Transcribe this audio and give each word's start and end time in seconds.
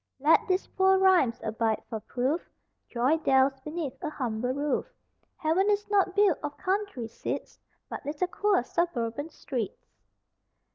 Let 0.19 0.47
these 0.47 0.65
poor 0.65 0.97
rhymes 0.97 1.39
abide 1.43 1.83
for 1.87 1.99
proof 1.99 2.49
Joy 2.89 3.17
dwells 3.17 3.59
beneath 3.59 3.95
a 4.03 4.09
humble 4.09 4.51
roof; 4.51 4.87
Heaven 5.37 5.69
is 5.69 5.87
not 5.91 6.15
built 6.15 6.39
of 6.41 6.57
country 6.57 7.07
seats 7.07 7.59
But 7.87 8.03
little 8.03 8.25
queer 8.27 8.63
suburban 8.63 9.29
streets! 9.29 9.85